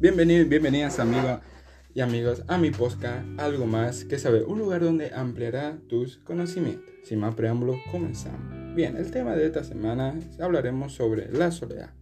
Bienvenidos 0.00 0.48
bienvenidas 0.48 1.00
amigos 1.00 1.40
y 1.92 2.02
amigos 2.02 2.44
a 2.46 2.56
mi 2.56 2.70
podcast 2.70 3.26
Algo 3.36 3.66
Más 3.66 4.04
que 4.04 4.16
Saber, 4.16 4.44
un 4.44 4.60
lugar 4.60 4.80
donde 4.80 5.12
ampliará 5.12 5.76
tus 5.88 6.18
conocimientos. 6.18 6.88
Sin 7.02 7.18
más 7.18 7.34
preámbulos, 7.34 7.78
comenzamos. 7.90 8.76
Bien, 8.76 8.96
el 8.96 9.10
tema 9.10 9.34
de 9.34 9.46
esta 9.46 9.64
semana 9.64 10.16
hablaremos 10.38 10.92
sobre 10.92 11.32
la 11.32 11.50
soledad. 11.50 11.94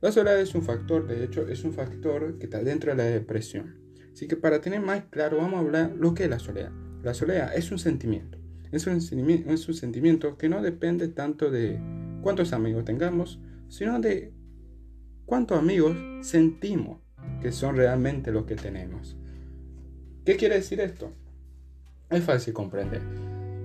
La 0.00 0.10
soledad 0.10 0.40
es 0.40 0.54
un 0.54 0.62
factor, 0.62 1.06
de 1.06 1.22
hecho 1.22 1.46
es 1.48 1.64
un 1.64 1.74
factor 1.74 2.38
que 2.38 2.46
está 2.46 2.64
dentro 2.64 2.92
de 2.92 2.96
la 2.96 3.04
depresión. 3.04 3.76
Así 4.14 4.26
que 4.26 4.36
para 4.36 4.62
tener 4.62 4.80
más 4.80 5.04
claro 5.10 5.36
vamos 5.36 5.56
a 5.56 5.58
hablar 5.58 5.92
lo 5.98 6.14
que 6.14 6.24
es 6.24 6.30
la 6.30 6.38
soledad. 6.38 6.72
La 7.02 7.12
soledad 7.12 7.54
es 7.54 7.70
un 7.70 7.78
sentimiento. 7.78 8.38
Es 8.72 8.86
un, 8.86 8.96
es 8.96 9.68
un 9.68 9.74
sentimiento 9.74 10.38
que 10.38 10.48
no 10.48 10.62
depende 10.62 11.08
tanto 11.08 11.50
de 11.50 11.78
cuántos 12.22 12.54
amigos 12.54 12.86
tengamos, 12.86 13.38
sino 13.68 14.00
de 14.00 14.32
cuántos 15.30 15.60
amigos 15.60 15.96
sentimos 16.22 16.98
que 17.40 17.52
son 17.52 17.76
realmente 17.76 18.32
los 18.32 18.46
que 18.46 18.56
tenemos. 18.56 19.16
¿Qué 20.24 20.36
quiere 20.36 20.56
decir 20.56 20.80
esto? 20.80 21.12
Es 22.10 22.24
fácil 22.24 22.52
comprender. 22.52 23.00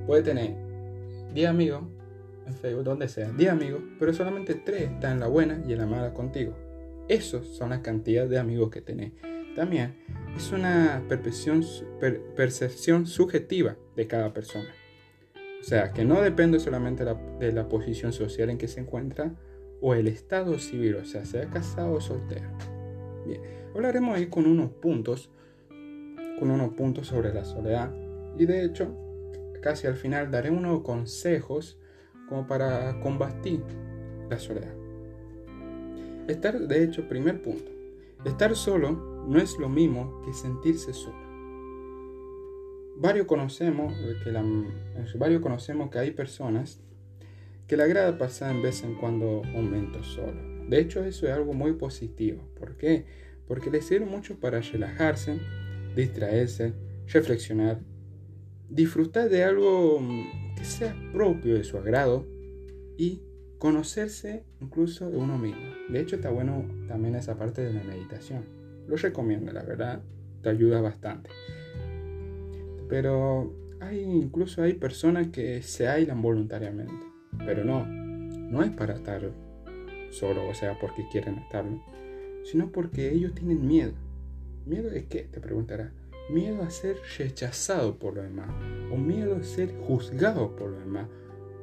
Puede 0.05 0.21
tener 0.21 0.55
10 1.33 1.49
amigos 1.49 1.81
en 2.45 2.53
Facebook, 2.53 2.83
donde 2.83 3.07
sea, 3.09 3.31
10 3.31 3.49
amigos, 3.49 3.81
pero 3.97 4.13
solamente 4.13 4.53
3 4.53 4.91
están 4.91 5.13
en 5.13 5.19
la 5.21 5.27
buena 5.27 5.63
y 5.67 5.73
en 5.73 5.79
la 5.79 5.87
mala 5.87 6.13
contigo. 6.13 6.55
Esos 7.07 7.47
son 7.57 7.71
las 7.71 7.79
cantidades 7.79 8.29
de 8.29 8.37
amigos 8.37 8.69
que 8.69 8.81
tenés. 8.81 9.13
También 9.55 9.95
es 10.37 10.51
una 10.51 11.03
percepción, 11.09 11.63
percepción 12.35 13.07
subjetiva 13.07 13.75
de 13.95 14.05
cada 14.05 14.33
persona. 14.33 14.69
O 15.61 15.63
sea, 15.63 15.93
que 15.93 16.05
no 16.05 16.21
depende 16.21 16.59
solamente 16.59 17.03
de 17.03 17.51
la 17.51 17.67
posición 17.67 18.13
social 18.13 18.51
en 18.51 18.59
que 18.59 18.67
se 18.67 18.81
encuentra, 18.81 19.33
o 19.81 19.93
el 19.93 20.07
estado 20.07 20.57
civil, 20.59 20.95
o 20.95 21.05
sea, 21.05 21.25
sea 21.25 21.49
casado 21.49 21.93
o 21.93 22.01
soltero. 22.01 22.47
Bien, 23.25 23.41
hablaremos 23.73 24.15
ahí 24.15 24.27
con 24.27 24.45
unos 24.45 24.71
puntos, 24.71 25.29
con 26.39 26.51
unos 26.51 26.73
puntos 26.73 27.07
sobre 27.07 27.33
la 27.33 27.45
soledad 27.45 27.93
y 28.37 28.45
de 28.45 28.65
hecho, 28.65 28.93
casi 29.61 29.87
al 29.87 29.95
final 29.95 30.31
daré 30.31 30.49
unos 30.49 30.81
consejos 30.81 31.79
como 32.27 32.47
para 32.47 32.99
combatir 32.99 33.63
la 34.29 34.39
soledad. 34.39 34.73
Estar, 36.27 36.59
de 36.59 36.83
hecho, 36.83 37.07
primer 37.07 37.41
punto, 37.41 37.71
estar 38.25 38.55
solo 38.55 39.25
no 39.27 39.39
es 39.39 39.57
lo 39.59 39.69
mismo 39.69 40.21
que 40.25 40.33
sentirse 40.33 40.93
solo. 40.93 41.25
Varios 42.97 43.27
conocemos 43.27 43.93
que, 44.23 44.31
la, 44.31 44.43
varios 45.17 45.41
conocemos 45.41 45.89
que 45.89 45.99
hay 45.99 46.11
personas 46.11 46.81
que 47.67 47.77
le 47.77 47.83
agrada 47.83 48.17
pasar 48.17 48.55
en 48.55 48.61
vez 48.61 48.83
en 48.83 48.95
cuando 48.95 49.41
momentos 49.43 50.07
solo. 50.07 50.41
De 50.69 50.79
hecho, 50.79 51.03
eso 51.03 51.27
es 51.27 51.33
algo 51.33 51.53
muy 51.53 51.73
positivo. 51.73 52.47
¿Por 52.59 52.77
qué? 52.77 53.05
Porque 53.47 53.69
le 53.69 53.81
sirve 53.81 54.05
mucho 54.05 54.39
para 54.39 54.61
relajarse, 54.61 55.39
distraerse, 55.95 56.73
reflexionar, 57.07 57.79
disfrutar 58.69 59.29
de 59.29 59.43
algo 59.43 59.99
mm, 59.99 60.55
que 60.55 60.65
sea 60.65 60.95
propio 61.13 61.55
de 61.55 61.63
su 61.63 61.77
agrado 61.77 62.25
y 62.97 63.21
conocerse 63.57 64.43
incluso 64.59 65.09
de 65.09 65.17
uno 65.17 65.37
mismo. 65.37 65.61
De 65.89 66.01
hecho, 66.01 66.15
está 66.15 66.29
bueno 66.29 66.65
también 66.87 67.15
esa 67.15 67.37
parte 67.37 67.61
de 67.61 67.73
la 67.73 67.83
meditación. 67.83 68.45
Lo 68.87 68.95
recomiendo, 68.95 69.51
la 69.51 69.63
verdad, 69.63 70.01
te 70.41 70.49
ayuda 70.49 70.81
bastante. 70.81 71.29
Pero 72.87 73.55
hay 73.79 74.01
incluso 74.01 74.61
hay 74.61 74.73
personas 74.73 75.27
que 75.27 75.61
se 75.61 75.87
aislan 75.87 76.21
voluntariamente. 76.21 77.14
Pero 77.39 77.63
no, 77.63 77.85
no 77.85 78.63
es 78.63 78.71
para 78.71 78.93
estar 78.93 79.31
solo, 80.11 80.47
o 80.47 80.53
sea, 80.53 80.77
porque 80.79 81.07
quieren 81.11 81.35
estarlo, 81.39 81.81
sino 82.43 82.71
porque 82.71 83.11
ellos 83.11 83.33
tienen 83.33 83.67
miedo. 83.67 83.93
¿Miedo 84.65 84.89
de 84.89 85.05
qué? 85.05 85.23
Te 85.23 85.39
preguntará. 85.39 85.91
Miedo 86.29 86.63
a 86.63 86.69
ser 86.71 86.97
rechazado 87.17 87.99
por 87.99 88.15
los 88.15 88.23
demás, 88.23 88.49
o 88.91 88.97
miedo 88.97 89.35
a 89.35 89.43
ser 89.43 89.75
juzgado 89.85 90.55
por 90.55 90.71
los 90.71 90.79
demás, 90.79 91.07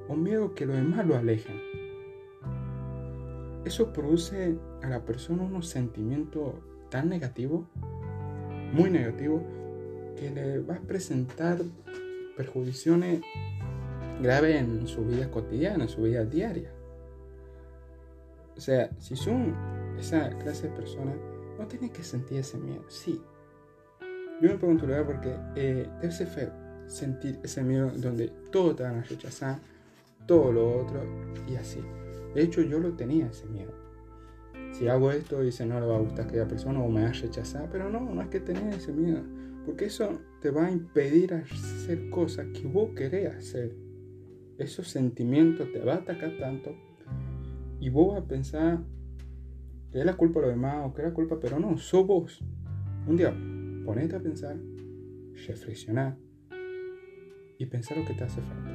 o 0.08 0.14
miedo 0.14 0.54
que 0.54 0.66
los 0.66 0.76
demás 0.76 1.04
lo 1.06 1.16
alejen. 1.16 1.56
Eso 3.64 3.92
produce 3.92 4.56
a 4.82 4.88
la 4.88 5.04
persona 5.04 5.42
unos 5.42 5.68
sentimientos 5.68 6.54
tan 6.90 7.08
negativos, 7.08 7.66
muy 8.72 8.90
negativos, 8.90 9.42
que 10.16 10.30
le 10.30 10.58
va 10.60 10.76
a 10.76 10.80
presentar 10.80 11.58
perjudiciones 12.36 13.20
grave 14.22 14.58
en 14.58 14.86
su 14.86 15.04
vida 15.04 15.30
cotidiana, 15.30 15.84
en 15.84 15.90
su 15.90 16.02
vida 16.02 16.24
diaria. 16.24 16.70
O 18.56 18.60
sea, 18.60 18.90
si 18.98 19.16
son 19.16 19.54
esa 19.98 20.30
clase 20.38 20.68
de 20.68 20.76
personas, 20.76 21.16
no 21.58 21.66
tienen 21.66 21.90
que 21.90 22.02
sentir 22.02 22.38
ese 22.38 22.58
miedo. 22.58 22.84
Sí. 22.88 23.20
Yo 24.40 24.50
me 24.50 24.56
pregunto 24.56 24.86
lugar 24.86 25.06
porque 25.06 25.36
eh, 25.56 25.88
debe 26.00 26.12
ser 26.12 26.26
feo 26.26 26.52
sentir 26.86 27.38
ese 27.42 27.62
miedo 27.62 27.90
donde 27.96 28.28
todo 28.50 28.74
te 28.74 28.82
van 28.82 28.96
a 28.96 29.02
rechazar, 29.02 29.60
todo 30.26 30.52
lo 30.52 30.80
otro 30.82 31.02
y 31.48 31.56
así. 31.56 31.80
De 32.34 32.42
hecho, 32.42 32.62
yo 32.62 32.78
lo 32.78 32.92
tenía 32.92 33.26
ese 33.26 33.46
miedo. 33.46 33.72
Si 34.72 34.88
hago 34.88 35.10
esto, 35.12 35.40
dice 35.40 35.66
no 35.66 35.78
le 35.80 35.86
va 35.86 35.96
a 35.96 36.00
gustar 36.00 36.26
a 36.26 36.28
aquella 36.28 36.48
persona 36.48 36.80
o 36.80 36.88
me 36.88 37.02
va 37.02 37.10
a 37.10 37.12
rechazar, 37.12 37.68
pero 37.70 37.90
no, 37.90 38.00
no 38.00 38.22
es 38.22 38.28
que 38.28 38.40
tenía 38.40 38.70
ese 38.70 38.92
miedo. 38.92 39.22
Porque 39.66 39.86
eso 39.86 40.18
te 40.40 40.50
va 40.50 40.66
a 40.66 40.70
impedir 40.70 41.34
hacer 41.34 42.10
cosas 42.10 42.46
que 42.48 42.66
vos 42.66 42.90
querés 42.96 43.34
hacer 43.34 43.74
esos 44.62 44.88
sentimientos 44.88 45.70
te 45.72 45.80
va 45.80 45.94
a 45.94 45.96
atacar 45.96 46.36
tanto 46.38 46.74
y 47.80 47.88
vos 47.88 48.14
vas 48.14 48.22
a 48.22 48.28
pensar 48.28 48.84
que 49.90 49.98
es 49.98 50.06
la 50.06 50.16
culpa 50.16 50.40
de 50.40 50.46
los 50.46 50.54
demás 50.54 50.86
o 50.86 50.94
que 50.94 51.02
es 51.02 51.08
la 51.08 51.14
culpa, 51.14 51.38
pero 51.40 51.58
no, 51.58 51.76
sos 51.76 52.06
vos. 52.06 52.42
Un 53.06 53.16
día 53.16 53.34
ponete 53.84 54.16
a 54.16 54.20
pensar, 54.20 54.56
reflexionar 55.46 56.16
y 57.58 57.66
pensar 57.66 57.98
lo 57.98 58.04
que 58.04 58.14
te 58.14 58.24
hace 58.24 58.40
falta. 58.40 58.70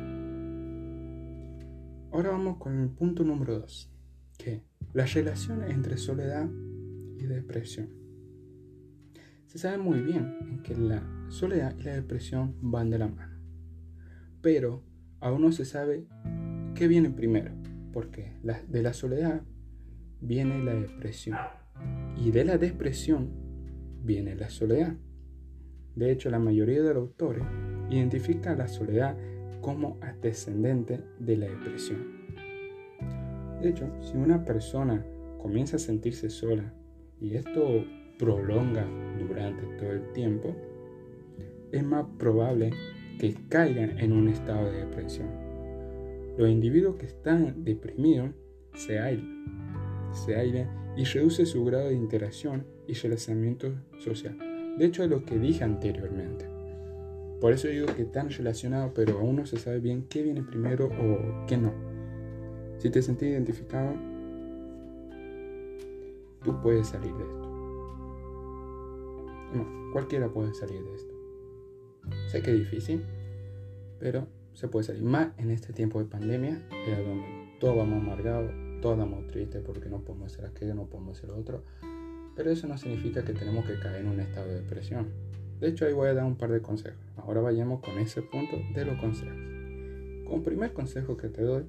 Ahora 2.11 2.31
vamos 2.31 2.57
con 2.57 2.79
el 2.79 2.89
punto 2.89 3.23
número 3.23 3.59
2, 3.59 3.91
que 4.37 4.63
la 4.93 5.05
relación 5.05 5.63
entre 5.63 5.97
soledad 5.97 6.49
y 7.17 7.23
depresión. 7.23 7.89
Se 9.45 9.57
sabe 9.57 9.77
muy 9.77 10.01
bien 10.01 10.61
que 10.63 10.75
la 10.75 11.01
soledad 11.29 11.75
y 11.77 11.83
la 11.83 11.93
depresión 11.93 12.55
van 12.61 12.89
de 12.89 12.99
la 12.99 13.07
mano, 13.07 13.39
pero 14.41 14.83
aún 15.19 15.41
no 15.41 15.51
se 15.51 15.65
sabe 15.65 16.05
qué 16.75 16.87
viene 16.87 17.09
primero, 17.09 17.51
porque 17.93 18.33
de 18.67 18.81
la 18.81 18.93
soledad 18.93 19.41
viene 20.21 20.63
la 20.63 20.73
depresión 20.73 21.37
y 22.17 22.31
de 22.31 22.45
la 22.45 22.57
depresión 22.57 23.29
viene 24.03 24.35
la 24.35 24.49
soledad. 24.49 24.95
De 25.95 26.11
hecho, 26.11 26.29
la 26.29 26.39
mayoría 26.39 26.81
de 26.81 26.93
los 26.93 27.09
autores 27.09 27.43
identifica 27.89 28.55
la 28.55 28.67
soledad 28.67 29.17
como 29.61 29.97
antecedente 30.01 31.03
de 31.19 31.37
la 31.37 31.47
depresión. 31.47 32.17
De 33.61 33.69
hecho, 33.69 33.89
si 34.01 34.15
una 34.15 34.45
persona 34.45 35.03
comienza 35.41 35.77
a 35.77 35.79
sentirse 35.79 36.29
sola 36.29 36.73
y 37.19 37.35
esto 37.35 37.83
prolonga 38.19 38.85
durante 39.19 39.65
todo 39.77 39.91
el 39.91 40.13
tiempo, 40.13 40.55
es 41.71 41.83
más 41.83 42.05
probable 42.17 42.71
que 43.19 43.35
caigan 43.49 43.99
en 43.99 44.11
un 44.11 44.27
estado 44.27 44.71
de 44.71 44.85
depresión. 44.85 45.27
Los 46.37 46.49
individuos 46.49 46.97
que 46.97 47.07
están 47.07 47.63
deprimidos 47.63 48.31
se 48.75 48.99
aislan, 48.99 50.11
se 50.13 50.67
y 50.95 51.03
reduce 51.03 51.45
su 51.45 51.63
grado 51.65 51.89
de 51.89 51.95
interacción 51.95 52.65
y 52.87 52.93
relacionamiento 52.93 53.73
social. 53.99 54.37
De 54.77 54.85
hecho, 54.85 55.03
es 55.03 55.09
lo 55.09 55.25
que 55.25 55.37
dije 55.37 55.63
anteriormente. 55.63 56.45
Por 57.41 57.53
eso 57.53 57.67
digo 57.67 57.85
que 57.95 58.03
están 58.03 58.29
relacionados, 58.29 58.91
pero 58.95 59.19
aún 59.19 59.35
no 59.37 59.45
se 59.45 59.57
sabe 59.57 59.79
bien 59.79 60.07
qué 60.09 60.23
viene 60.23 60.41
primero 60.41 60.87
o 60.87 61.45
qué 61.45 61.57
no. 61.57 61.71
Si 62.77 62.89
te 62.89 63.01
sentís 63.01 63.29
identificado, 63.29 63.93
tú 66.43 66.59
puedes 66.61 66.87
salir 66.87 67.13
de 67.13 67.23
esto. 67.23 67.47
No, 69.53 69.91
cualquiera 69.93 70.29
puede 70.29 70.53
salir 70.53 70.83
de 70.83 70.95
esto. 70.95 71.16
Sé 72.27 72.41
que 72.41 72.51
es 72.51 72.57
difícil, 72.57 73.03
pero 73.99 74.27
se 74.53 74.67
puede 74.67 74.85
salir 74.85 75.03
más 75.03 75.29
en 75.37 75.51
este 75.51 75.71
tiempo 75.71 75.99
de 75.99 76.05
pandemia, 76.05 76.61
es 76.87 76.97
donde 76.97 77.57
todos 77.59 77.77
vamos 77.77 78.01
amargados, 78.01 78.51
todos 78.81 78.97
vamos 78.97 79.27
tristes 79.27 79.61
porque 79.65 79.89
no 79.89 80.01
podemos 80.01 80.33
hacer 80.33 80.45
aquello, 80.45 80.75
no 80.75 80.87
podemos 80.87 81.17
hacer 81.17 81.31
otro. 81.31 81.63
Pero 82.35 82.51
eso 82.51 82.67
no 82.67 82.77
significa 82.77 83.23
que 83.23 83.33
tenemos 83.33 83.65
que 83.65 83.79
caer 83.79 84.01
en 84.01 84.09
un 84.09 84.19
estado 84.19 84.47
de 84.47 84.61
depresión. 84.61 85.07
De 85.59 85.69
hecho, 85.69 85.85
ahí 85.85 85.93
voy 85.93 86.09
a 86.09 86.13
dar 86.13 86.25
un 86.25 86.35
par 86.35 86.51
de 86.51 86.61
consejos. 86.61 86.99
Ahora 87.15 87.41
vayamos 87.41 87.81
con 87.81 87.97
ese 87.97 88.21
punto 88.21 88.57
de 88.75 88.85
los 88.85 88.99
consejos. 88.99 89.37
Como 90.25 90.43
primer 90.43 90.73
consejo 90.73 91.17
que 91.17 91.29
te 91.29 91.41
doy 91.41 91.63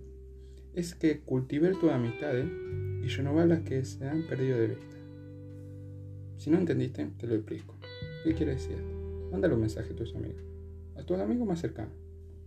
es 0.75 0.95
que 0.95 1.21
cultivar 1.21 1.77
tus 1.77 1.91
amistades 1.91 2.47
y 3.03 3.09
renovar 3.09 3.49
las 3.49 3.61
que 3.61 3.85
se 3.85 4.07
han 4.07 4.27
perdido 4.27 4.59
de 4.59 4.69
vista. 4.69 4.97
Si 6.37 6.51
no 6.51 6.59
entendiste, 6.59 7.07
te 7.19 7.27
lo 7.27 7.35
explico. 7.35 7.75
¿Qué 8.25 8.35
quiere 8.35 8.55
decir? 8.55 8.98
Mándale 9.31 9.55
un 9.55 9.61
mensaje 9.61 9.93
a 9.93 9.97
tus 9.97 10.15
amigos, 10.15 10.43
a 10.97 11.03
tus 11.05 11.19
amigos 11.19 11.47
más 11.47 11.61
cercanos, 11.61 11.93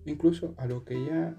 incluso 0.05 0.53
a 0.57 0.65
los 0.65 0.83
que 0.83 1.05
ya 1.05 1.35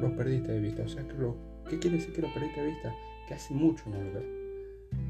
los 0.00 0.12
perdiste 0.12 0.52
de 0.52 0.60
vista. 0.60 0.82
O 0.82 0.88
sea, 0.88 1.06
que 1.06 1.14
lo, 1.14 1.36
¿qué 1.68 1.78
quiere 1.78 1.96
decir 1.96 2.12
que 2.12 2.22
los 2.22 2.32
perdiste 2.32 2.60
de 2.60 2.66
vista? 2.68 2.94
Que 3.28 3.34
hace 3.34 3.54
mucho 3.54 3.88
no 3.88 4.02
lo 4.02 4.12
ves. 4.12 4.24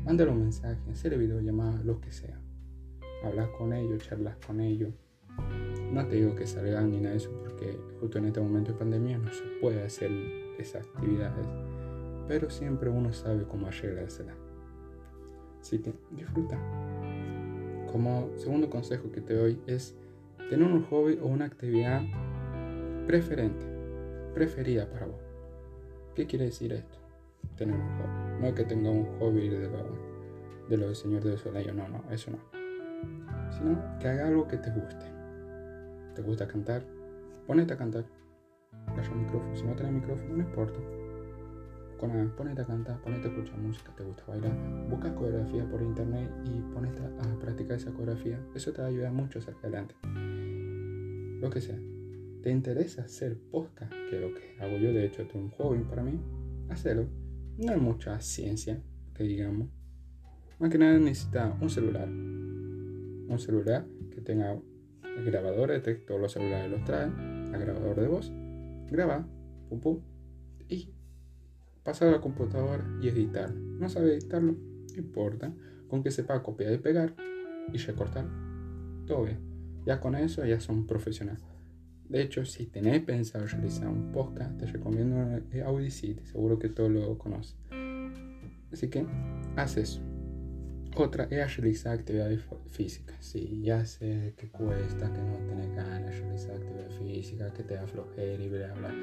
mándale 0.04 0.30
un 0.30 0.40
mensaje, 0.40 0.78
hacerle 0.90 1.18
videollamada, 1.18 1.82
lo 1.82 2.00
que 2.00 2.12
sea. 2.12 2.40
Hablas 3.24 3.48
con 3.56 3.72
ellos, 3.72 4.06
charlas 4.06 4.36
con 4.46 4.60
ellos. 4.60 4.92
No 5.92 6.06
te 6.06 6.16
digo 6.16 6.34
que 6.34 6.46
salgan 6.46 6.90
ni 6.90 6.98
nada 6.98 7.10
de 7.10 7.16
eso 7.16 7.30
porque 7.40 7.78
justo 8.00 8.18
en 8.18 8.26
este 8.26 8.40
momento 8.40 8.72
de 8.72 8.78
pandemia 8.78 9.18
no 9.18 9.32
se 9.32 9.44
puede 9.60 9.82
hacer 9.82 10.10
esas 10.58 10.86
actividades. 10.86 11.46
Pero 12.28 12.50
siempre 12.50 12.90
uno 12.90 13.12
sabe 13.12 13.44
cómo 13.44 13.66
arreglársela. 13.66 14.34
Así 15.60 15.78
que 15.78 15.94
disfruta. 16.10 16.58
Como 17.94 18.28
segundo 18.34 18.68
consejo 18.68 19.12
que 19.12 19.20
te 19.20 19.34
doy 19.34 19.62
es 19.68 19.94
tener 20.50 20.66
un 20.66 20.82
hobby 20.86 21.16
o 21.22 21.26
una 21.26 21.44
actividad 21.44 22.02
preferente, 23.06 23.64
preferida 24.34 24.90
para 24.90 25.06
vos. 25.06 25.22
¿Qué 26.16 26.26
quiere 26.26 26.46
decir 26.46 26.72
esto? 26.72 26.98
Tener 27.56 27.76
un 27.76 27.86
hobby. 27.86 28.40
No 28.40 28.46
es 28.48 28.54
que 28.54 28.64
tenga 28.64 28.90
un 28.90 29.04
hobby 29.20 29.48
de 29.48 29.68
lo, 29.68 29.96
de 30.68 30.76
lo 30.76 30.86
del 30.86 30.96
Señor 30.96 31.22
de 31.22 31.38
Soleil, 31.38 31.76
no, 31.76 31.86
no, 31.86 32.02
eso 32.10 32.32
no. 32.32 32.38
Sino 33.52 33.80
que 34.00 34.08
haga 34.08 34.26
algo 34.26 34.48
que 34.48 34.56
te 34.56 34.70
guste. 34.70 35.06
¿Te 36.16 36.22
gusta 36.22 36.48
cantar? 36.48 36.82
Ponete 37.46 37.74
a 37.74 37.76
cantar. 37.76 38.04
Agarra 38.88 39.12
un 39.12 39.22
micrófono. 39.22 39.54
Si 39.54 39.62
no 39.62 39.76
tenés 39.76 39.92
micrófono, 39.92 40.34
no 40.34 40.42
importa. 40.42 40.80
Ponete 42.36 42.62
a 42.62 42.66
cantar, 42.66 43.00
ponete 43.00 43.28
a 43.28 43.30
escuchar 43.30 43.58
música, 43.58 43.92
te 43.96 44.04
gusta 44.04 44.24
bailar. 44.26 44.52
Busca 44.90 45.14
coreografía 45.14 45.68
por 45.68 45.82
internet 45.82 46.30
y 46.44 46.60
ponete 46.74 47.00
a 47.00 47.38
practicar 47.40 47.76
esa 47.76 47.90
coreografía. 47.92 48.38
Eso 48.54 48.72
te 48.72 48.82
va 48.82 48.88
a 48.88 48.90
ayudar 48.90 49.12
mucho 49.12 49.38
hacia 49.38 49.54
adelante. 49.54 49.94
Lo 51.40 51.50
que 51.50 51.60
sea 51.60 51.78
te 52.44 52.50
interesa 52.50 53.04
hacer 53.04 53.38
podcast, 53.50 53.90
que 54.10 54.16
es 54.16 54.20
lo 54.20 54.34
que 54.34 54.54
hago 54.60 54.76
yo, 54.76 54.92
de 54.92 55.06
hecho, 55.06 55.22
es 55.22 55.34
un 55.34 55.48
hobby 55.52 55.82
para 55.82 56.02
mí, 56.02 56.20
hacerlo. 56.68 57.06
No 57.56 57.72
hay 57.72 57.80
mucha 57.80 58.20
ciencia, 58.20 58.82
que 59.14 59.24
digamos. 59.24 59.68
Más 60.58 60.68
que 60.68 60.76
nada 60.76 60.98
necesita 60.98 61.56
un 61.58 61.70
celular. 61.70 62.06
Un 62.06 63.38
celular 63.38 63.86
que 64.10 64.20
tenga 64.20 64.60
el 65.16 65.24
grabador 65.24 65.70
de 65.70 65.80
texto, 65.80 66.18
los 66.18 66.32
celulares 66.32 66.70
los 66.70 66.84
traen, 66.84 67.50
el 67.54 67.58
grabador 67.58 67.98
de 67.98 68.08
voz, 68.08 68.30
graba, 68.90 69.26
pum 69.70 69.80
pum, 69.80 70.00
y 70.68 70.93
pasar 71.84 72.08
a 72.08 72.12
la 72.12 72.20
computadora 72.20 72.84
y 73.00 73.08
editar. 73.08 73.54
No 73.54 73.88
sabe 73.88 74.14
editarlo, 74.14 74.52
no 74.52 74.98
importa, 74.98 75.52
con 75.88 76.02
que 76.02 76.10
sepa 76.10 76.42
copiar 76.42 76.72
y 76.72 76.78
pegar 76.78 77.14
y 77.72 77.78
recortar, 77.78 78.26
todo 79.06 79.24
bien. 79.24 79.38
Ya 79.86 80.00
con 80.00 80.14
eso 80.14 80.44
ya 80.44 80.60
son 80.60 80.86
profesionales. 80.86 81.44
De 82.08 82.22
hecho, 82.22 82.44
si 82.44 82.66
tenés 82.66 83.02
pensado 83.02 83.46
realizar 83.46 83.88
un 83.88 84.12
podcast, 84.12 84.58
te 84.58 84.66
recomiendo 84.66 85.16
Audacity, 85.64 86.24
seguro 86.24 86.58
que 86.58 86.68
todos 86.68 86.90
lo 86.90 87.16
conocen. 87.18 87.58
Así 88.72 88.88
que, 88.88 89.06
haz 89.56 89.76
eso. 89.76 90.00
Otra 90.96 91.24
es 91.24 91.56
realizar 91.56 91.98
actividades 91.98 92.40
físicas. 92.70 93.16
Sí, 93.20 93.62
ya 93.62 93.84
sé 93.84 94.34
que 94.36 94.48
cuesta, 94.48 95.12
que 95.12 95.20
no 95.20 95.36
tenés 95.48 95.74
ganas 95.74 96.10
de 96.10 96.20
realizar 96.20 96.56
actividades 96.56 96.94
físicas, 96.94 97.52
que 97.52 97.62
te 97.62 97.74
da 97.74 97.86
flojera 97.86 98.42
y 98.42 98.48
bla, 98.48 98.72
bla. 98.74 98.94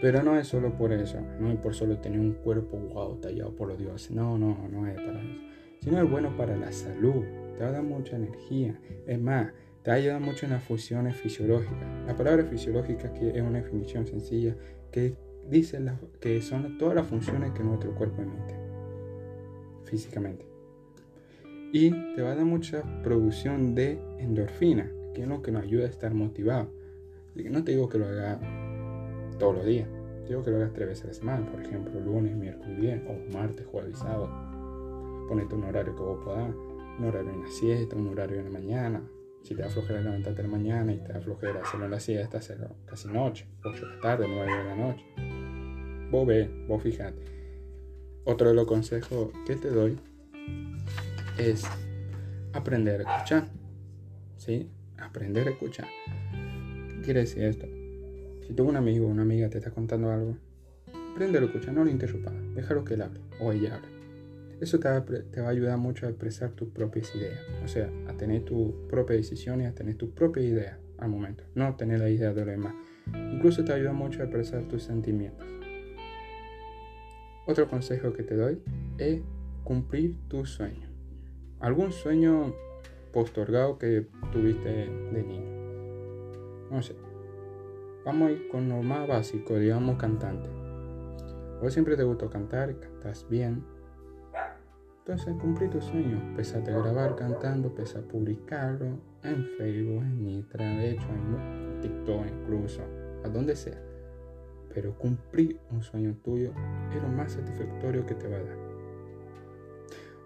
Pero 0.00 0.22
no 0.22 0.38
es 0.38 0.46
solo 0.46 0.76
por 0.76 0.92
eso, 0.92 1.18
no 1.40 1.50
es 1.50 1.58
por 1.58 1.74
solo 1.74 1.98
tener 1.98 2.20
un 2.20 2.34
cuerpo 2.34 2.76
wow, 2.76 3.16
tallado 3.16 3.54
por 3.54 3.68
los 3.68 3.78
dioses. 3.78 4.12
No, 4.12 4.38
no, 4.38 4.68
no 4.70 4.86
es 4.86 4.94
para 4.94 5.20
eso. 5.20 5.40
Sino 5.80 6.00
es 6.00 6.10
bueno 6.10 6.36
para 6.36 6.56
la 6.56 6.70
salud, 6.70 7.24
te 7.56 7.64
va 7.64 7.70
a 7.70 7.72
dar 7.72 7.82
mucha 7.82 8.16
energía. 8.16 8.78
Es 9.06 9.20
más, 9.20 9.52
te 9.82 9.90
ayuda 9.90 10.20
mucho 10.20 10.46
en 10.46 10.52
las 10.52 10.62
funciones 10.62 11.16
fisiológicas. 11.16 12.06
La 12.06 12.16
palabra 12.16 12.44
fisiológica 12.44 13.08
aquí 13.08 13.26
es 13.26 13.42
una 13.42 13.60
definición 13.60 14.06
sencilla 14.06 14.54
que 14.92 15.14
dice 15.48 15.80
que 16.20 16.42
son 16.42 16.78
todas 16.78 16.94
las 16.94 17.06
funciones 17.06 17.52
que 17.52 17.64
nuestro 17.64 17.94
cuerpo 17.94 18.22
emite 18.22 18.54
físicamente. 19.84 20.46
Y 21.72 21.90
te 22.14 22.22
va 22.22 22.32
a 22.32 22.34
dar 22.34 22.44
mucha 22.44 22.82
producción 23.02 23.74
de 23.74 23.98
endorfina, 24.18 24.90
que 25.14 25.22
es 25.22 25.28
lo 25.28 25.42
que 25.42 25.52
nos 25.52 25.64
ayuda 25.64 25.86
a 25.86 25.88
estar 25.88 26.14
motivado. 26.14 26.70
no 27.34 27.64
te 27.64 27.72
digo 27.72 27.88
que 27.88 27.98
lo 27.98 28.06
hagas 28.06 28.38
todos 29.38 29.56
los 29.56 29.64
días, 29.64 29.88
digo 30.26 30.42
que 30.42 30.50
lo 30.50 30.56
hagas 30.56 30.72
tres 30.72 30.88
veces 30.88 31.04
a 31.04 31.08
la 31.08 31.14
semana, 31.14 31.50
por 31.50 31.60
ejemplo, 31.60 32.00
lunes, 32.00 32.36
miércoles, 32.36 32.78
viernes, 32.78 33.08
o 33.08 33.32
martes, 33.32 33.66
jueves 33.66 33.94
y 33.94 33.96
sábado. 33.96 35.26
Ponete 35.28 35.54
un 35.54 35.64
horario 35.64 35.94
que 35.94 36.02
vos 36.02 36.18
puedas, 36.24 36.54
un 36.98 37.04
horario 37.04 37.30
en 37.30 37.42
la 37.42 37.48
siesta, 37.48 37.96
un 37.96 38.08
horario 38.08 38.38
en 38.38 38.44
la 38.44 38.50
mañana, 38.50 39.02
si 39.42 39.54
te 39.54 39.62
da 39.62 39.70
flojera 39.70 40.00
levantarte 40.00 40.42
la 40.42 40.48
mañana 40.48 40.92
y 40.92 40.98
te 40.98 41.12
da 41.12 41.20
flojera 41.20 41.62
hacerlo 41.62 41.86
en 41.86 41.90
la 41.92 42.00
siesta, 42.00 42.38
hacerlo 42.38 42.76
casi 42.84 43.08
noche, 43.08 43.46
8 43.64 43.86
de 43.86 43.94
la 43.94 44.00
tarde, 44.00 44.26
9 44.28 44.52
de 44.52 44.64
la 44.64 44.74
noche. 44.74 45.04
Vos 46.10 46.26
ve, 46.26 46.50
vos 46.66 46.82
fijate. 46.82 47.22
Otro 48.24 48.48
de 48.48 48.54
los 48.54 48.66
consejos 48.66 49.30
que 49.46 49.56
te 49.56 49.70
doy 49.70 49.98
es 51.38 51.64
aprender 52.52 53.06
a 53.06 53.14
escuchar. 53.14 53.48
¿Sí? 54.36 54.70
Aprender 54.98 55.48
a 55.48 55.50
escuchar. 55.52 55.88
¿Qué 56.90 57.00
quiere 57.02 57.20
decir 57.20 57.44
esto? 57.44 57.77
Si 58.48 58.54
tú 58.54 58.64
un 58.64 58.76
amigo 58.76 59.06
o 59.06 59.10
una 59.10 59.22
amiga 59.22 59.50
te 59.50 59.58
está 59.58 59.70
contando 59.70 60.10
algo, 60.10 60.34
aprende 61.12 61.38
a 61.38 61.42
escuchar, 61.42 61.74
no 61.74 61.84
lo 61.84 61.90
interrumpas, 61.90 62.32
déjalo 62.54 62.82
que 62.82 62.94
él 62.94 63.02
hable 63.02 63.20
o 63.42 63.52
ella 63.52 63.74
hable. 63.76 63.88
Eso 64.62 64.80
te 64.80 64.88
va, 64.88 65.04
a 65.46 65.50
ayudar 65.50 65.76
mucho 65.76 66.06
a 66.06 66.08
expresar 66.08 66.52
tus 66.52 66.70
propias 66.70 67.14
ideas, 67.14 67.38
o 67.62 67.68
sea, 67.68 67.90
a 68.08 68.14
tener 68.14 68.46
tus 68.46 68.72
propias 68.88 69.18
decisiones, 69.18 69.68
a 69.68 69.74
tener 69.74 69.96
tus 69.96 70.08
propias 70.08 70.46
ideas 70.46 70.78
al 70.96 71.10
momento, 71.10 71.44
no 71.54 71.76
tener 71.76 72.00
la 72.00 72.08
idea 72.08 72.32
de 72.32 72.40
los 72.40 72.46
demás. 72.46 72.74
Incluso 73.34 73.62
te 73.64 73.74
ayuda 73.74 73.92
mucho 73.92 74.22
a 74.22 74.24
expresar 74.24 74.62
tus 74.62 74.82
sentimientos. 74.82 75.46
Otro 77.46 77.68
consejo 77.68 78.14
que 78.14 78.22
te 78.22 78.34
doy 78.34 78.62
es 78.96 79.20
cumplir 79.62 80.16
tus 80.28 80.48
sueños. 80.48 80.90
¿Algún 81.60 81.92
sueño 81.92 82.54
postergado 83.12 83.78
que 83.78 84.06
tuviste 84.32 84.70
de 84.70 85.22
niño? 85.22 86.70
No 86.70 86.82
sé. 86.82 87.07
Vamos 88.04 88.28
a 88.28 88.32
ir 88.32 88.48
con 88.48 88.68
lo 88.68 88.82
más 88.82 89.06
básico, 89.06 89.56
digamos 89.56 89.96
cantante. 89.96 90.48
Vos 91.60 91.72
siempre 91.72 91.96
te 91.96 92.04
gustó 92.04 92.30
cantar, 92.30 92.78
cantas 92.78 93.26
bien, 93.28 93.64
entonces 95.08 95.34
cumplí 95.40 95.68
tu 95.68 95.80
sueño, 95.80 96.18
empezate 96.18 96.70
a 96.70 96.78
grabar 96.80 97.16
cantando, 97.16 97.68
empecé 97.68 97.96
a 97.96 98.02
publicarlo 98.02 99.00
en 99.22 99.46
Facebook, 99.56 100.02
en 100.02 100.28
Instagram, 100.28 100.76
de 100.76 100.90
hecho 100.90 101.06
en 101.08 101.80
TikTok 101.80 102.26
incluso, 102.26 102.82
a 103.24 103.28
donde 103.30 103.56
sea. 103.56 103.82
Pero 104.74 104.92
cumplir 104.98 105.58
un 105.70 105.82
sueño 105.82 106.14
tuyo 106.22 106.52
es 106.94 107.02
lo 107.02 107.08
más 107.08 107.32
satisfactorio 107.32 108.04
que 108.04 108.16
te 108.16 108.28
va 108.28 108.36
a 108.36 108.42
dar. 108.42 108.58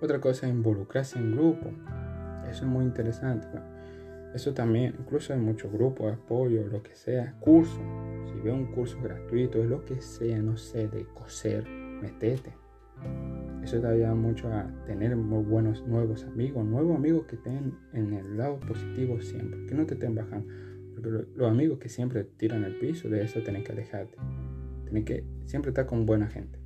Otra 0.00 0.20
cosa 0.20 0.48
es 0.48 0.52
involucrarse 0.52 1.16
en 1.20 1.30
grupo. 1.30 1.70
Eso 2.50 2.64
es 2.64 2.70
muy 2.70 2.84
interesante. 2.84 3.46
Eso 4.34 4.54
también, 4.54 4.94
incluso 4.98 5.32
hay 5.32 5.40
muchos 5.40 5.70
grupos 5.72 6.06
de 6.06 6.12
apoyo, 6.12 6.66
lo 6.66 6.82
que 6.82 6.94
sea, 6.94 7.38
curso. 7.40 7.80
Si 8.26 8.40
veo 8.40 8.54
un 8.54 8.72
curso 8.72 8.98
gratuito, 9.02 9.62
es 9.62 9.68
lo 9.68 9.84
que 9.84 10.00
sea, 10.00 10.38
no 10.40 10.56
sé, 10.56 10.88
de 10.88 11.04
coser, 11.14 11.68
metete 11.68 12.62
eso 13.62 13.80
te 13.80 13.86
ayuda 13.86 14.14
mucho 14.14 14.48
a 14.52 14.68
tener 14.86 15.16
muy 15.16 15.44
buenos 15.44 15.86
nuevos 15.86 16.24
amigos, 16.24 16.64
nuevos 16.64 16.96
amigos 16.96 17.26
que 17.26 17.36
estén 17.36 17.78
en 17.92 18.12
el 18.12 18.36
lado 18.36 18.58
positivo 18.58 19.20
siempre, 19.20 19.66
que 19.66 19.74
no 19.74 19.86
te 19.86 19.94
estén 19.94 20.16
bajando. 20.16 20.52
Porque 20.94 21.10
los 21.36 21.50
amigos 21.50 21.78
que 21.78 21.88
siempre 21.88 22.24
tiran 22.24 22.64
el 22.64 22.76
piso, 22.78 23.08
de 23.08 23.22
eso 23.22 23.40
tenés 23.42 23.64
que 23.64 23.72
alejarte. 23.72 24.18
Tienes 24.84 25.04
que 25.04 25.24
siempre 25.46 25.70
estar 25.70 25.86
con 25.86 26.06
buena 26.06 26.26
gente. 26.26 26.58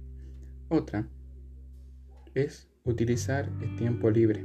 Otra 0.68 1.06
es 2.35 2.68
utilizar 2.85 3.50
el 3.61 3.76
tiempo 3.76 4.11
libre. 4.11 4.44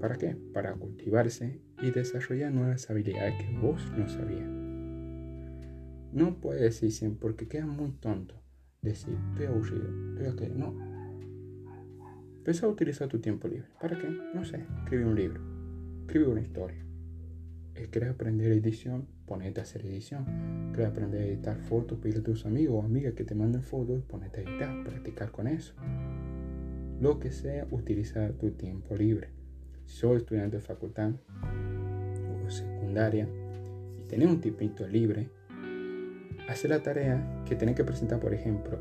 ¿Para 0.00 0.16
qué? 0.16 0.36
Para 0.52 0.74
cultivarse 0.74 1.60
y 1.82 1.90
desarrollar 1.90 2.52
nuevas 2.52 2.88
habilidades 2.90 3.34
que 3.44 3.58
vos 3.58 3.82
no 3.96 4.08
sabías. 4.08 4.48
No 6.12 6.40
puedes 6.40 6.80
decir 6.80 7.16
porque 7.20 7.48
queda 7.48 7.66
muy 7.66 7.92
tonto 7.92 8.34
decir, 8.82 9.16
estoy 9.30 9.46
aburrido, 9.46 9.88
estoy 10.14 10.26
aquí. 10.26 10.52
No, 10.54 10.74
Empieza 12.48 12.64
a 12.64 12.70
utilizar 12.70 13.08
tu 13.08 13.18
tiempo 13.18 13.46
libre. 13.46 13.68
¿Para 13.78 13.98
qué? 13.98 14.08
No 14.34 14.42
sé. 14.42 14.64
Escribe 14.82 15.04
un 15.04 15.14
libro. 15.14 15.38
Escribe 16.06 16.28
una 16.28 16.40
historia. 16.40 16.82
¿Quieres 17.90 18.08
aprender 18.10 18.52
edición? 18.52 19.06
Ponete 19.26 19.60
a 19.60 19.64
hacer 19.64 19.84
edición. 19.84 20.24
¿Quieres 20.72 20.90
aprender 20.90 21.20
a 21.20 21.26
editar 21.26 21.58
fotos? 21.58 21.98
Pide 21.98 22.20
a 22.20 22.22
tus 22.22 22.46
amigos 22.46 22.82
o 22.82 22.86
amigas 22.86 23.12
que 23.12 23.24
te 23.24 23.34
manden 23.34 23.62
fotos. 23.62 24.02
Ponete 24.04 24.40
a 24.40 24.42
editar. 24.44 24.82
Practicar 24.82 25.30
con 25.30 25.46
eso. 25.46 25.74
Lo 27.02 27.20
que 27.20 27.32
sea, 27.32 27.66
utiliza 27.70 28.32
tu 28.32 28.52
tiempo 28.52 28.96
libre. 28.96 29.28
Sos 29.88 30.18
estudiante 30.18 30.58
de 30.58 30.62
facultad 30.62 31.12
o 32.46 32.50
secundaria 32.50 33.28
y 33.98 34.06
tenés 34.06 34.28
un 34.28 34.40
tipito 34.40 34.86
libre, 34.86 35.28
hace 36.48 36.68
la 36.68 36.82
tarea 36.82 37.42
que 37.44 37.56
tenés 37.56 37.74
que 37.74 37.84
presentar, 37.84 38.20
por 38.20 38.32
ejemplo, 38.32 38.78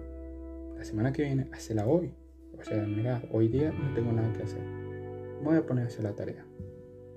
la 0.77 0.83
semana 0.83 1.11
que 1.11 1.23
viene, 1.23 1.49
hacela 1.51 1.87
hoy 1.87 2.13
o 2.59 2.63
sea, 2.63 2.85
mira, 2.85 3.21
hoy 3.31 3.47
día 3.47 3.71
no 3.71 3.93
tengo 3.93 4.11
nada 4.11 4.31
que 4.33 4.43
hacer. 4.43 4.61
Voy 5.43 5.55
a 5.55 5.65
poner 5.65 5.85
a 5.85 5.87
hacer 5.87 6.03
la 6.03 6.15
tarea. 6.15 6.45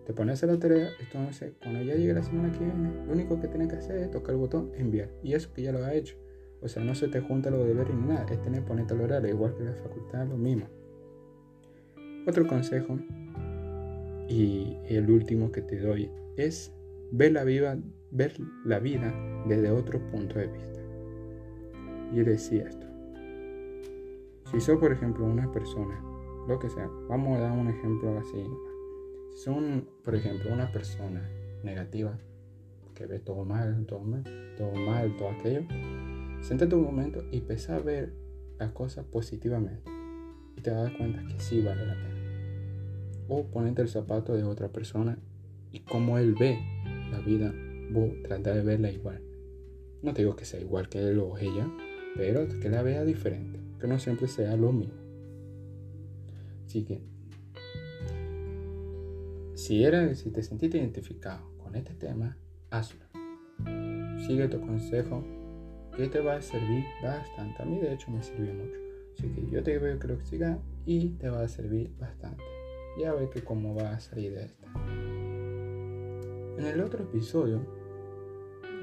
Te 0.06 0.12
pones 0.12 0.32
a 0.32 0.34
hacer 0.34 0.48
la 0.50 0.58
tarea, 0.58 0.90
entonces 1.00 1.52
cuando 1.62 1.82
ya 1.82 1.94
llegue 1.94 2.12
la 2.12 2.22
semana 2.22 2.52
que 2.52 2.64
viene, 2.64 2.92
lo 3.06 3.12
único 3.12 3.40
que 3.40 3.48
tienes 3.48 3.68
que 3.68 3.76
hacer 3.76 3.98
es 3.98 4.10
tocar 4.10 4.32
el 4.32 4.40
botón 4.40 4.72
enviar. 4.76 5.08
Y 5.22 5.34
eso 5.34 5.52
que 5.52 5.62
ya 5.62 5.72
lo 5.72 5.84
ha 5.84 5.94
hecho. 5.94 6.16
O 6.62 6.68
sea, 6.68 6.84
no 6.84 6.94
se 6.94 7.08
te 7.08 7.20
junta 7.20 7.50
los 7.50 7.66
deberes 7.66 7.94
ni 7.94 8.06
nada. 8.06 8.26
Es 8.30 8.40
tener 8.42 8.64
ponerte 8.64 8.92
al 8.94 9.00
horario, 9.00 9.30
igual 9.30 9.54
que 9.56 9.64
la 9.64 9.74
facultad, 9.74 10.26
lo 10.26 10.36
mismo. 10.36 10.66
Otro 12.26 12.46
consejo 12.46 12.98
y 14.30 14.78
el 14.86 15.10
último 15.10 15.50
que 15.50 15.60
te 15.60 15.80
doy 15.80 16.08
es 16.36 16.72
ver 17.10 17.32
la, 17.32 17.42
vida, 17.42 17.76
ver 18.12 18.32
la 18.64 18.78
vida 18.78 19.12
desde 19.46 19.72
otro 19.72 19.98
punto 20.10 20.38
de 20.38 20.46
vista. 20.46 20.80
Y 22.12 22.20
decía 22.20 22.68
esto. 22.68 22.86
Si 24.50 24.60
sos, 24.60 24.78
por 24.78 24.92
ejemplo, 24.92 25.24
una 25.24 25.50
persona, 25.50 26.00
lo 26.46 26.58
que 26.60 26.70
sea, 26.70 26.88
vamos 27.08 27.38
a 27.38 27.40
dar 27.40 27.58
un 27.58 27.68
ejemplo 27.68 28.18
así. 28.18 28.44
Si 29.32 29.38
son, 29.38 29.88
por 30.04 30.14
ejemplo, 30.14 30.52
una 30.52 30.70
persona 30.70 31.28
negativa, 31.64 32.16
que 32.94 33.06
ve 33.06 33.18
todo 33.18 33.44
mal, 33.44 33.84
todo 33.86 34.00
mal, 34.00 34.22
todo 34.56 34.72
mal, 34.74 35.16
todo 35.16 35.30
aquello, 35.30 35.62
siéntate 36.40 36.76
un 36.76 36.84
momento 36.84 37.24
y 37.32 37.38
empieza 37.38 37.76
a 37.76 37.80
ver 37.80 38.12
las 38.58 38.70
cosas 38.70 39.04
positivamente. 39.06 39.90
Y 40.56 40.60
te 40.60 40.70
dar 40.70 40.96
cuenta 40.96 41.26
que 41.26 41.40
sí 41.40 41.62
vale 41.62 41.84
la 41.86 41.94
pena. 41.94 42.09
O 43.32 43.44
ponerte 43.44 43.80
el 43.80 43.88
zapato 43.88 44.34
de 44.34 44.42
otra 44.42 44.68
persona 44.68 45.16
y 45.70 45.80
cómo 45.80 46.18
él 46.18 46.34
ve 46.34 46.58
la 47.12 47.20
vida, 47.20 47.54
vos 47.92 48.10
trata 48.24 48.52
de 48.52 48.62
verla 48.62 48.90
igual. 48.90 49.22
No 50.02 50.12
te 50.12 50.22
digo 50.22 50.34
que 50.34 50.44
sea 50.44 50.60
igual 50.60 50.88
que 50.88 50.98
él 50.98 51.20
o 51.20 51.38
ella, 51.38 51.70
pero 52.16 52.48
que 52.60 52.68
la 52.68 52.82
vea 52.82 53.04
diferente, 53.04 53.60
que 53.78 53.86
no 53.86 54.00
siempre 54.00 54.26
sea 54.26 54.56
lo 54.56 54.72
mismo. 54.72 55.00
Así 56.66 56.84
que, 56.84 57.02
si, 59.54 59.84
eres, 59.84 60.18
si 60.18 60.30
te 60.30 60.42
sentiste 60.42 60.78
identificado 60.78 61.56
con 61.58 61.76
este 61.76 61.94
tema, 61.94 62.36
hazlo. 62.70 63.04
Sigue 64.26 64.48
tu 64.48 64.60
consejo, 64.60 65.24
que 65.96 66.08
te 66.08 66.20
va 66.20 66.34
a 66.34 66.42
servir 66.42 66.84
bastante. 67.00 67.62
A 67.62 67.64
mí, 67.64 67.78
de 67.78 67.94
hecho, 67.94 68.10
me 68.10 68.22
sirvió 68.22 68.54
mucho. 68.54 68.78
Así 69.16 69.28
que 69.28 69.48
yo 69.52 69.62
te 69.62 69.78
veo 69.78 69.98
que 69.98 70.08
lo 70.08 70.20
siga 70.20 70.58
y 70.84 71.10
te 71.10 71.28
va 71.28 71.42
a 71.42 71.48
servir 71.48 71.92
bastante. 71.98 72.42
Ya 72.98 73.12
ve 73.14 73.30
que 73.30 73.42
cómo 73.42 73.74
va 73.74 73.92
a 73.92 74.00
salir 74.00 74.34
de 74.34 74.44
esta. 74.44 74.66
En 76.58 76.66
el 76.66 76.80
otro 76.80 77.04
episodio, 77.04 77.60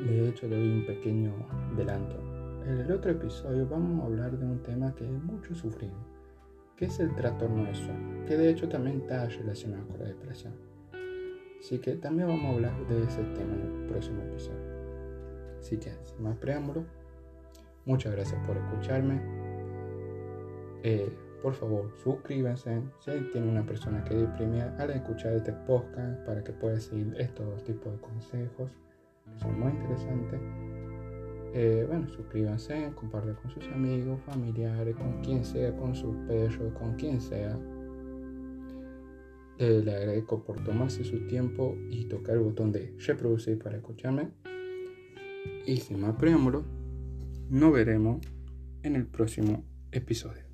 de 0.06 0.30
hecho, 0.30 0.48
doy 0.48 0.70
un 0.70 0.86
pequeño 0.86 1.34
adelanto 1.74 2.38
en 2.68 2.82
el 2.82 2.92
otro 2.92 3.12
episodio 3.12 3.66
vamos 3.66 4.02
a 4.02 4.08
hablar 4.08 4.38
de 4.38 4.46
un 4.46 4.62
tema 4.62 4.94
que 4.94 5.06
muchos 5.06 5.60
sufrimos, 5.60 6.06
que 6.76 6.84
es 6.84 7.00
el 7.00 7.16
trastorno 7.16 7.64
de 7.64 7.74
sueño, 7.74 8.26
que 8.26 8.36
de 8.36 8.50
hecho 8.50 8.68
también 8.68 8.98
está 9.04 9.26
relacionado 9.26 9.88
con 9.88 10.00
la 10.00 10.08
depresión. 10.08 10.54
Así 11.58 11.80
que 11.80 11.96
también 11.96 12.28
vamos 12.28 12.44
a 12.44 12.50
hablar 12.50 12.88
de 12.88 13.04
ese 13.04 13.24
tema 13.36 13.54
en 13.54 13.62
el 13.62 13.88
próximo 13.88 14.22
episodio. 14.22 14.60
Así 15.58 15.78
que, 15.78 15.94
sin 16.04 16.22
más 16.22 16.36
preámbulo, 16.40 16.84
muchas 17.86 18.12
gracias 18.12 18.46
por 18.46 18.58
escucharme. 18.58 19.22
Eh, 20.84 21.10
por 21.42 21.54
favor, 21.54 21.92
suscríbanse 22.04 22.82
si 23.00 23.12
tiene 23.32 23.50
una 23.50 23.66
persona 23.66 24.04
que 24.04 24.16
deprime 24.16 24.62
al 24.62 24.90
escuchar 24.90 25.34
este 25.34 25.54
podcast 25.54 26.20
para 26.26 26.44
que 26.44 26.52
pueda 26.52 26.80
seguir 26.80 27.14
estos 27.18 27.64
tipos 27.64 27.94
de 27.94 28.00
consejos 28.00 28.72
que 29.26 29.40
son 29.40 29.60
muy 29.60 29.72
interesantes. 29.72 30.40
Eh, 31.54 31.86
bueno, 31.88 32.08
suscríbanse, 32.10 32.92
compartan 32.96 33.36
con 33.36 33.52
sus 33.52 33.68
amigos, 33.70 34.20
familiares, 34.26 34.96
con 34.96 35.22
quien 35.22 35.44
sea, 35.46 35.76
con 35.76 35.96
sus 35.96 36.16
perros, 36.28 36.74
con 36.74 36.96
quien 36.96 37.22
sea. 37.22 37.58
Eh, 39.60 39.82
le 39.84 39.96
agradezco 39.96 40.44
por 40.44 40.64
tomarse 40.64 41.04
su 41.04 41.26
tiempo 41.28 41.76
y 41.90 42.06
tocar 42.06 42.36
el 42.36 42.42
botón 42.42 42.72
de 42.72 42.96
reproducir 43.06 43.58
para 43.60 43.78
escucharme. 43.78 44.30
Y 45.66 45.78
sin 45.78 46.02
más 46.02 46.16
preámbulo, 46.16 46.64
nos 47.50 47.74
veremos 47.74 48.20
en 48.84 48.96
el 48.96 49.08
próximo 49.08 49.64
episodio. 49.92 50.47